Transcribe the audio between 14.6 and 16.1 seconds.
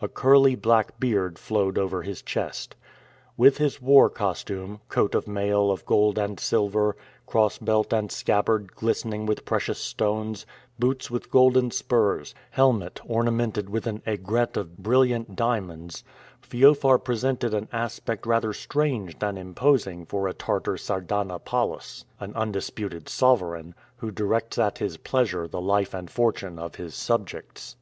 brilliant diamonds,